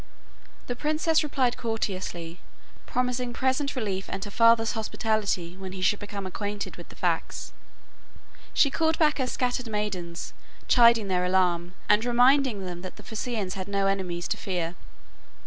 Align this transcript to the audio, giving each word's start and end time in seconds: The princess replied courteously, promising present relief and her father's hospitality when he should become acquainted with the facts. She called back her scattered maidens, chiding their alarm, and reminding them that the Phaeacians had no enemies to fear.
The 0.65 0.75
princess 0.75 1.21
replied 1.23 1.57
courteously, 1.57 2.39
promising 2.87 3.33
present 3.33 3.75
relief 3.75 4.07
and 4.09 4.25
her 4.25 4.31
father's 4.31 4.71
hospitality 4.71 5.55
when 5.55 5.73
he 5.73 5.81
should 5.83 5.99
become 5.99 6.25
acquainted 6.25 6.75
with 6.75 6.89
the 6.89 6.95
facts. 6.95 7.53
She 8.51 8.71
called 8.71 8.97
back 8.97 9.19
her 9.19 9.27
scattered 9.27 9.67
maidens, 9.69 10.33
chiding 10.67 11.07
their 11.07 11.23
alarm, 11.23 11.75
and 11.87 12.03
reminding 12.03 12.65
them 12.65 12.81
that 12.81 12.95
the 12.95 13.03
Phaeacians 13.03 13.53
had 13.53 13.67
no 13.67 13.85
enemies 13.85 14.27
to 14.29 14.37
fear. 14.37 14.73